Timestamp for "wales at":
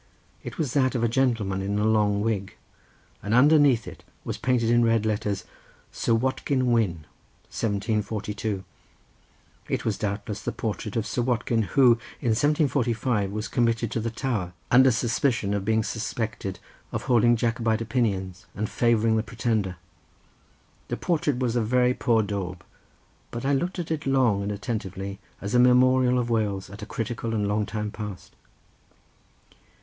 26.31-26.81